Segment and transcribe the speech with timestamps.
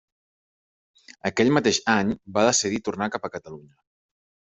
[1.29, 3.75] Aquell mateix any va decidir tornar cap a Catalunya.